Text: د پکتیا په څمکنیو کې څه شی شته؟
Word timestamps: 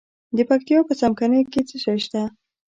د 0.37 0.39
پکتیا 0.49 0.79
په 0.87 0.93
څمکنیو 0.99 1.49
کې 1.51 1.61
څه 1.69 1.75
شی 1.83 1.97
شته؟ 2.05 2.21